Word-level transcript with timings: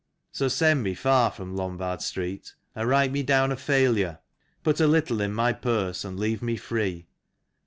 So 0.31 0.47
send 0.47 0.81
me 0.81 0.95
far 0.95 1.29
from 1.29 1.55
Lombard 1.55 2.01
Street, 2.01 2.55
and 2.73 2.89
write 2.89 3.11
me 3.11 3.21
down 3.21 3.51
a 3.51 3.55
failure; 3.55 4.17
Put 4.63 4.79
a 4.79 4.87
little 4.87 5.21
in 5.21 5.31
my 5.31 5.53
purse 5.53 6.03
and 6.03 6.19
leave 6.19 6.41
me 6.41 6.57
free. 6.57 7.05